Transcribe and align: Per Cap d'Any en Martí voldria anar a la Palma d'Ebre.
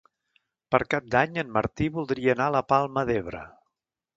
Per 0.75 0.79
Cap 0.93 1.11
d'Any 1.15 1.37
en 1.43 1.53
Martí 1.57 1.91
voldria 1.99 2.35
anar 2.37 2.49
a 2.51 2.55
la 2.57 2.65
Palma 2.75 3.05
d'Ebre. 3.11 3.45